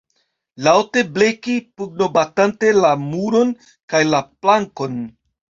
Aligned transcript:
Laŭte 0.67 1.03
bleki 1.17 1.57
pugnobatante 1.81 2.73
la 2.79 2.93
muron 3.05 3.55
kaj 3.95 4.05
la 4.15 4.27
plankon. 4.43 4.99